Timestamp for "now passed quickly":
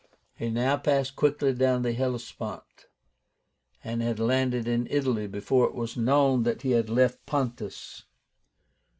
0.49-1.53